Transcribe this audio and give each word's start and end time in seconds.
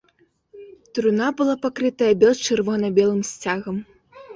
Труна 0.93 1.27
была 1.43 1.55
пакрытая 1.67 2.11
бел-чырвона-белым 2.25 3.21
сцягам. 3.35 3.77